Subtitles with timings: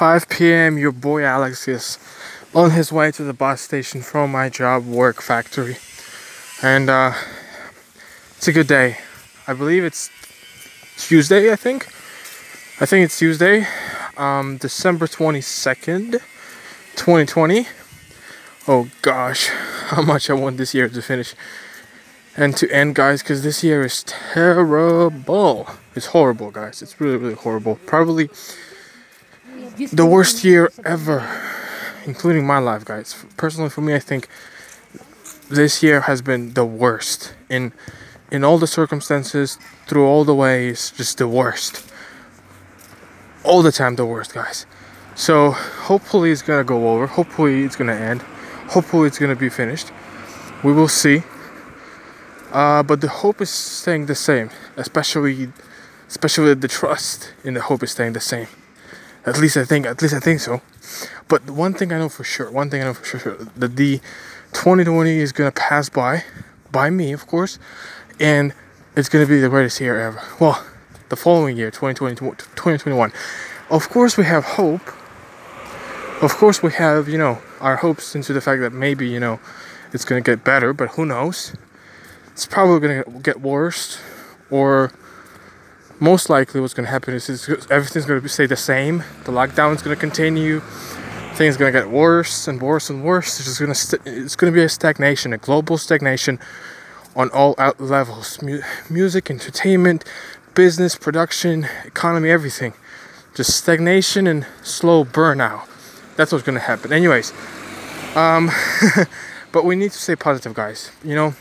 [0.00, 0.78] 5 p.m.
[0.78, 1.98] Your boy Alex is
[2.54, 5.76] on his way to the bus station from my job work factory,
[6.62, 7.12] and uh,
[8.34, 8.96] it's a good day.
[9.46, 10.08] I believe it's
[10.96, 11.52] Tuesday.
[11.52, 11.84] I think.
[12.80, 13.66] I think it's Tuesday,
[14.16, 16.18] um, December twenty second,
[16.96, 17.66] twenty twenty.
[18.66, 19.48] Oh gosh,
[19.88, 21.34] how much I want this year to finish
[22.38, 25.68] and to end, guys, because this year is terrible.
[25.94, 26.80] It's horrible, guys.
[26.80, 27.78] It's really, really horrible.
[27.84, 28.30] Probably
[29.88, 31.26] the worst year ever,
[32.04, 33.24] including my life, guys.
[33.36, 34.28] Personally, for me, I think
[35.48, 37.72] this year has been the worst in
[38.30, 39.58] in all the circumstances,
[39.88, 41.84] through all the ways, just the worst.
[43.42, 44.66] All the time, the worst, guys.
[45.16, 47.06] So hopefully it's gonna go over.
[47.06, 48.22] Hopefully it's gonna end.
[48.68, 49.90] Hopefully it's gonna be finished.
[50.62, 51.24] We will see.
[52.52, 55.52] Uh, but the hope is staying the same, especially
[56.08, 58.48] especially the trust in the hope is staying the same.
[59.26, 59.86] At least I think.
[59.86, 60.62] At least I think so.
[61.28, 62.50] But one thing I know for sure.
[62.50, 64.00] One thing I know for sure, that the
[64.52, 66.24] 2020 is gonna pass by,
[66.72, 67.58] by me, of course,
[68.18, 68.52] and
[68.96, 70.22] it's gonna be the greatest year ever.
[70.40, 70.64] Well,
[71.08, 73.12] the following year, 2020, 2021.
[73.70, 74.82] Of course, we have hope.
[76.22, 79.38] Of course, we have you know our hopes into the fact that maybe you know
[79.92, 81.54] it's gonna get better, but who knows?
[82.32, 84.00] It's probably gonna get worse,
[84.50, 84.92] or
[86.00, 87.28] most likely what's going to happen is
[87.70, 88.98] everything's going to stay the same.
[89.24, 90.60] The lockdown is going to continue.
[91.34, 93.38] Things are going to get worse and worse and worse.
[93.38, 96.38] It's just going to st- it's going to be a stagnation, a global stagnation
[97.14, 100.04] on all out levels: Mu- music, entertainment,
[100.54, 102.72] business, production, economy, everything.
[103.34, 105.66] Just stagnation and slow burnout.
[106.16, 106.92] That's what's going to happen.
[106.92, 107.32] Anyways,
[108.16, 108.50] um,
[109.52, 110.90] but we need to stay positive, guys.
[111.04, 111.34] You know,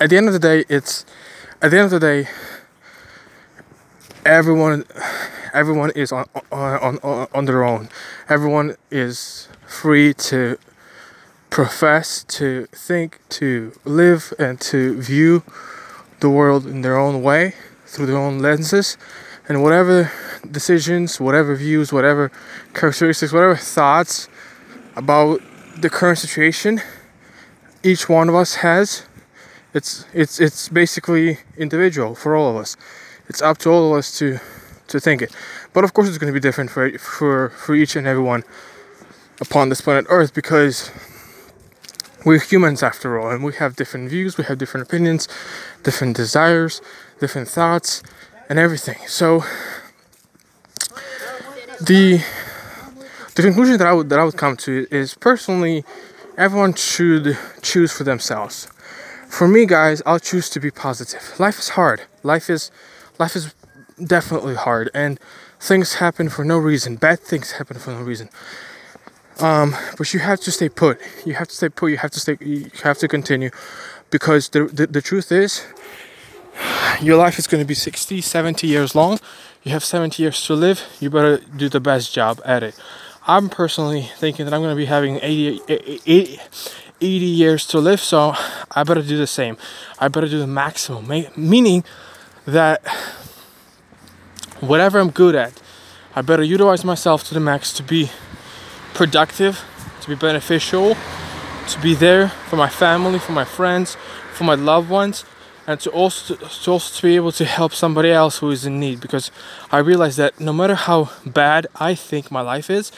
[0.00, 1.04] at the end of the day, it's
[1.60, 2.28] at the end of the day
[4.28, 4.84] everyone
[5.54, 7.88] everyone is on, on, on, on their own.
[8.28, 10.58] Everyone is free to
[11.50, 15.42] profess, to think, to live, and to view
[16.20, 17.54] the world in their own way
[17.86, 18.98] through their own lenses.
[19.48, 20.12] And whatever
[20.50, 22.30] decisions, whatever views, whatever
[22.74, 24.28] characteristics, whatever thoughts
[24.94, 25.40] about
[25.80, 26.82] the current situation
[27.84, 29.06] each one of us has,
[29.72, 32.76] it's it's it's basically individual for all of us
[33.28, 34.38] it's up to all of us to
[34.88, 35.34] to think it.
[35.72, 38.42] But of course, it's going to be different for for for each and everyone
[39.40, 40.90] upon this planet Earth because
[42.24, 45.28] we're humans after all, and we have different views, we have different opinions,
[45.84, 46.80] different desires,
[47.20, 48.02] different thoughts,
[48.48, 48.98] and everything.
[49.06, 49.44] So
[51.80, 52.20] the
[53.34, 55.84] the conclusion that I would that I would come to is personally,
[56.36, 58.68] everyone should choose for themselves.
[59.28, 61.38] For me, guys, I'll choose to be positive.
[61.38, 62.02] Life is hard.
[62.22, 62.70] Life is
[63.18, 63.54] life is
[64.02, 65.18] definitely hard and
[65.60, 66.96] things happen for no reason.
[66.96, 68.28] Bad things happen for no reason.
[69.40, 71.00] Um, but you have to stay put.
[71.24, 71.90] You have to stay put.
[71.90, 72.36] You have to stay.
[72.40, 73.50] You have to continue,
[74.10, 75.64] because the the, the truth is,
[77.00, 79.20] your life is going to be 60, 70 years long.
[79.62, 80.82] You have 70 years to live.
[80.98, 82.74] You better do the best job at it.
[83.26, 86.40] I'm personally thinking that I'm going to be having 80, 80,
[87.00, 88.34] 80 years to live, so
[88.70, 89.56] I better do the same.
[89.98, 91.06] I better do the maximum,
[91.36, 91.84] meaning
[92.48, 92.80] that
[94.60, 95.60] whatever I'm good at,
[96.16, 98.10] I better utilize myself to the max to be
[98.94, 99.62] productive,
[100.00, 100.96] to be beneficial,
[101.68, 103.98] to be there for my family, for my friends,
[104.32, 105.26] for my loved ones,
[105.66, 108.80] and to also to also to be able to help somebody else who is in
[108.80, 109.02] need.
[109.02, 109.30] Because
[109.70, 112.90] I realize that no matter how bad I think my life is,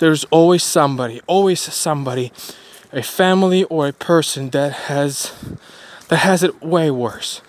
[0.00, 2.30] there's always somebody, always somebody,
[2.92, 5.32] a family or a person that has
[6.08, 7.40] that has it way worse.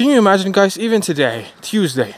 [0.00, 0.78] Can you imagine, guys?
[0.78, 2.14] Even today, Tuesday,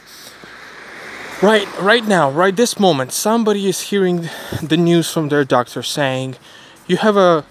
[1.41, 4.29] right, right now, right this moment, somebody is hearing
[4.61, 6.37] the news from their doctor saying,
[6.87, 7.43] "You have a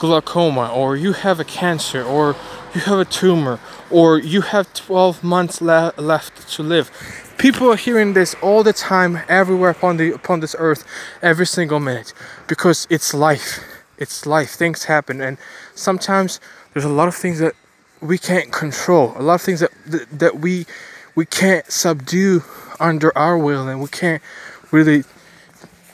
[0.00, 2.34] glaucoma, or you have a cancer, or
[2.74, 6.90] you have a tumor, or you have 12 months le- left to live."
[7.38, 10.82] People are hearing this all the time, everywhere upon the upon this earth,
[11.22, 12.12] every single minute,
[12.48, 13.60] because it's life.
[13.98, 14.50] It's life.
[14.50, 15.38] Things happen, and
[15.76, 16.40] sometimes
[16.72, 17.54] there's a lot of things that
[18.00, 19.14] we can't control.
[19.16, 19.72] A lot of things that
[20.12, 20.66] that we
[21.14, 22.42] we can't subdue
[22.78, 24.22] under our will, and we can't
[24.70, 25.04] really,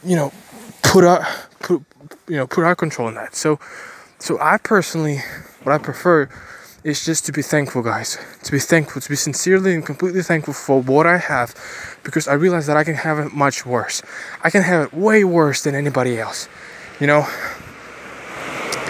[0.04, 0.32] you know,
[0.82, 1.26] put our
[1.60, 1.82] put
[2.28, 3.34] you know put our control in that.
[3.34, 3.58] So,
[4.18, 5.18] so I personally,
[5.62, 6.28] what I prefer
[6.84, 8.18] is just to be thankful, guys.
[8.42, 11.54] To be thankful, to be sincerely and completely thankful for what I have,
[12.02, 14.02] because I realize that I can have it much worse.
[14.42, 16.48] I can have it way worse than anybody else.
[16.98, 17.20] You know,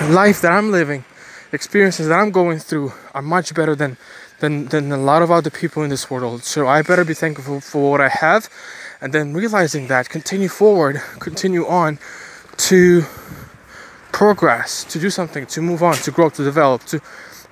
[0.09, 1.05] life that I'm living
[1.53, 3.97] experiences that I'm going through are much better than
[4.41, 6.43] than than a lot of other people in this world.
[6.45, 8.49] So I better be thankful for what I have,
[9.01, 11.99] and then realizing that, continue forward, continue on,
[12.69, 13.05] to
[14.13, 17.01] progress, to do something, to move on, to grow, to develop, to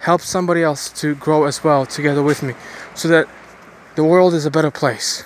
[0.01, 2.55] help somebody else to grow as well together with me,
[2.95, 3.29] so that
[3.95, 5.25] the world is a better place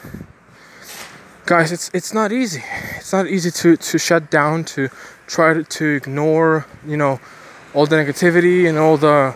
[1.46, 2.64] guys it's it's not easy
[2.96, 4.88] it's not easy to to shut down to
[5.26, 7.20] try to, to ignore you know
[7.74, 9.34] all the negativity and all the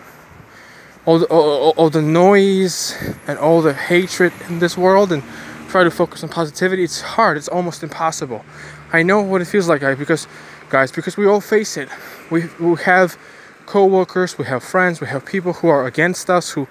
[1.05, 2.95] all the all, all the noise
[3.27, 5.23] and all the hatred in this world and
[5.69, 8.43] try to focus on positivity it's hard it's almost impossible
[8.91, 10.27] i know what it feels like guys because
[10.69, 11.89] guys because we all face it
[12.31, 13.17] we we have
[13.65, 16.67] co-workers we have friends we have people who are against us who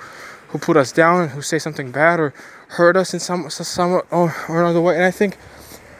[0.48, 2.32] who put us down and who say something bad or
[2.68, 4.94] hurt us in some some or, or another way.
[4.94, 5.36] And I think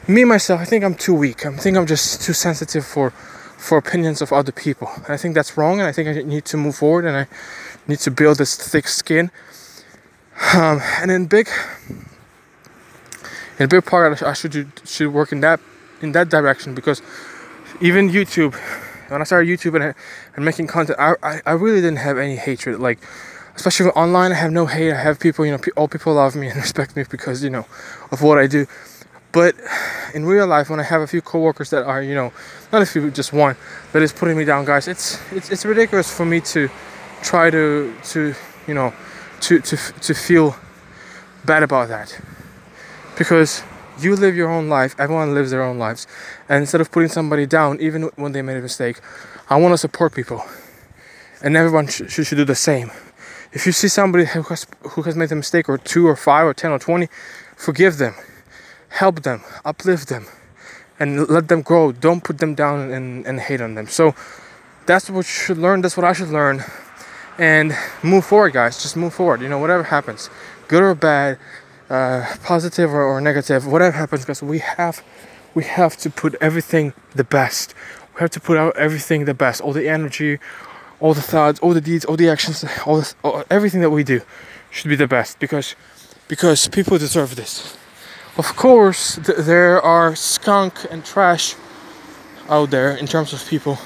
[0.07, 1.45] me myself, I think I'm too weak.
[1.45, 3.13] I think I'm just too sensitive for
[3.59, 4.89] for opinions of other people.
[4.95, 5.79] And I think that's wrong.
[5.79, 7.27] And I think I need to move forward and I
[7.87, 9.29] need to build this thick skin.
[10.55, 11.49] Um, and in big
[13.59, 15.59] in a big part, I should do, should work in that
[16.01, 17.01] in that direction because
[17.81, 18.55] even YouTube,
[19.09, 19.93] when I started YouTube and,
[20.35, 22.79] and making content, I, I, I really didn't have any hatred.
[22.79, 22.99] Like
[23.59, 24.93] especially online, I have no hate.
[24.93, 27.65] I have people, you know, all people love me and respect me because, you know,
[28.11, 28.65] of what I do.
[29.31, 29.55] But
[30.13, 32.33] in real life, when I have a few coworkers that are, you know,
[32.71, 33.55] not a few, just one,
[33.93, 36.69] that is putting me down, guys, it's it's, it's ridiculous for me to
[37.21, 38.33] try to to
[38.67, 38.93] you know
[39.41, 40.55] to to to feel
[41.45, 42.19] bad about that
[43.17, 43.63] because
[43.99, 44.95] you live your own life.
[44.97, 46.07] Everyone lives their own lives,
[46.47, 48.99] and instead of putting somebody down, even when they made a mistake,
[49.49, 50.43] I want to support people,
[51.43, 52.91] and everyone sh- should do the same.
[53.51, 56.45] If you see somebody who has who has made a mistake or two or five
[56.45, 57.09] or ten or twenty,
[57.55, 58.15] forgive them,
[58.89, 60.25] help them, uplift them,
[60.99, 61.91] and let them grow.
[61.91, 63.87] Don't put them down and, and hate on them.
[63.87, 64.13] So
[64.85, 65.81] that's what you should learn.
[65.81, 66.63] That's what I should learn,
[67.37, 68.81] and move forward, guys.
[68.81, 69.41] Just move forward.
[69.41, 70.29] You know, whatever happens,
[70.67, 71.37] good or bad,
[71.89, 75.03] uh, positive or, or negative, whatever happens, guys, we have
[75.55, 77.73] we have to put everything the best.
[78.15, 79.61] We have to put out everything the best.
[79.61, 80.39] All the energy,
[80.99, 84.03] all the thoughts, all the deeds, all the actions, all, this, all everything that we
[84.03, 84.21] do
[84.71, 85.75] should be the best because
[86.27, 87.78] because people deserve this.
[88.39, 91.55] Of course, th- there are skunk and trash
[92.47, 93.77] out there in terms of people,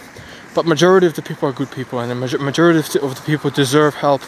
[0.53, 3.15] but majority of the people are good people, and the major- majority of the, of
[3.15, 4.21] the people deserve help,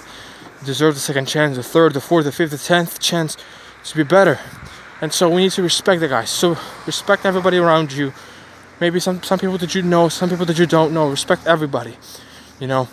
[0.65, 3.37] deserve the second chance, the third, the fourth, the fifth, the tenth chance
[3.83, 4.39] to be better.
[4.99, 6.31] And so we need to respect the guys.
[6.31, 6.57] So
[6.87, 8.11] respect everybody around you.
[8.81, 11.07] Maybe some some people that you know, some people that you don't know.
[11.07, 11.95] Respect everybody
[12.59, 12.87] you know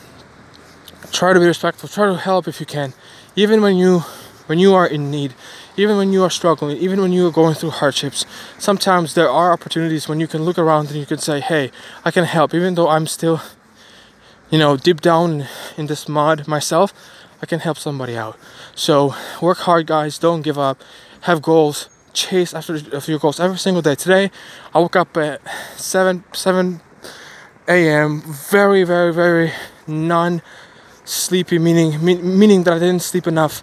[1.12, 2.92] try to be respectful try to help if you can
[3.36, 4.00] even when you
[4.46, 5.34] when you are in need
[5.76, 8.26] even when you are struggling even when you are going through hardships
[8.58, 11.70] sometimes there are opportunities when you can look around and you can say hey
[12.04, 12.54] i can help.
[12.54, 13.40] Even though i'm still
[14.50, 15.46] you know deep down
[15.76, 16.92] in this mud myself
[17.42, 18.38] i can help somebody out.
[18.74, 20.18] So work hard guys.
[20.18, 20.80] Don't give up.
[21.22, 21.88] Have goals.
[22.12, 23.40] Chase after, your goals.
[23.40, 23.94] Every single day.
[23.94, 24.30] Today
[24.74, 25.40] i woke up at
[25.76, 26.80] 7 7
[27.68, 28.22] a.m.
[28.22, 29.52] Very, very, very
[29.86, 33.62] non-sleepy, meaning meaning that I didn't sleep enough.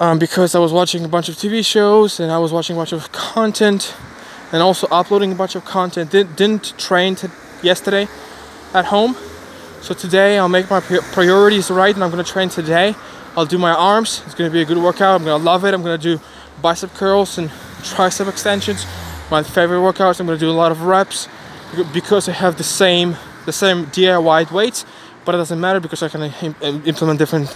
[0.00, 2.78] Um, because I was watching a bunch of TV shows and I was watching a
[2.78, 3.96] bunch of content
[4.52, 6.12] and also uploading a bunch of content.
[6.12, 7.30] Did, didn't train to
[7.64, 8.06] yesterday
[8.74, 9.16] at home.
[9.80, 12.94] So today I'll make my priorities right and I'm gonna train today.
[13.36, 14.22] I'll do my arms.
[14.24, 15.20] It's gonna be a good workout.
[15.20, 15.74] I'm gonna love it.
[15.74, 16.20] I'm gonna do
[16.62, 17.48] bicep curls and
[17.82, 18.86] tricep extensions.
[19.32, 20.20] My favorite workouts.
[20.20, 21.28] I'm gonna do a lot of reps
[21.92, 24.84] because I have the same the same DIY weights,
[25.28, 26.22] but it doesn't matter because I can
[26.86, 27.54] implement different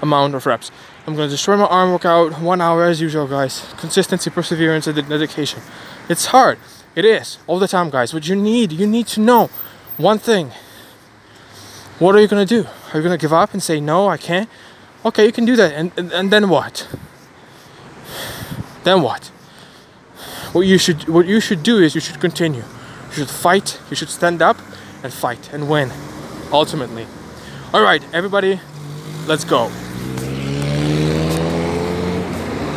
[0.00, 0.72] amount of reps.
[1.06, 3.64] I'm gonna destroy my arm workout one hour as usual, guys.
[3.78, 5.60] Consistency, perseverance, and dedication.
[6.08, 6.58] It's hard.
[6.96, 8.12] It is all the time, guys.
[8.12, 9.50] What you need, you need to know
[9.98, 10.50] one thing.
[12.00, 12.66] What are you gonna do?
[12.92, 14.48] Are you gonna give up and say no, I can't?
[15.04, 16.88] Okay, you can do that, and and, and then what?
[18.82, 19.28] Then what?
[20.54, 22.64] What you should what you should do is you should continue.
[23.10, 24.56] You should fight, you should stand up
[25.04, 25.92] and fight and win,
[26.52, 27.06] ultimately.
[27.72, 28.60] All right, everybody,
[29.26, 29.70] let's go.